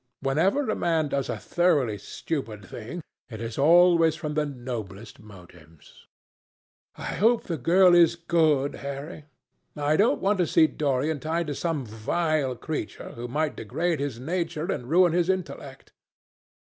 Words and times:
Whenever 0.21 0.67
a 0.67 0.75
man 0.75 1.09
does 1.09 1.29
a 1.29 1.37
thoroughly 1.37 1.95
stupid 1.99 2.65
thing, 2.65 3.03
it 3.29 3.39
is 3.39 3.59
always 3.59 4.15
from 4.15 4.33
the 4.33 4.47
noblest 4.47 5.19
motives." 5.19 6.07
"I 6.95 7.03
hope 7.13 7.43
the 7.43 7.55
girl 7.55 7.93
is 7.93 8.15
good, 8.15 8.77
Harry. 8.81 9.25
I 9.77 9.97
don't 9.97 10.19
want 10.19 10.39
to 10.39 10.47
see 10.47 10.65
Dorian 10.65 11.19
tied 11.19 11.45
to 11.45 11.53
some 11.53 11.85
vile 11.85 12.55
creature, 12.55 13.09
who 13.11 13.27
might 13.27 13.55
degrade 13.55 13.99
his 13.99 14.19
nature 14.19 14.71
and 14.71 14.89
ruin 14.89 15.13
his 15.13 15.29
intellect." 15.29 15.93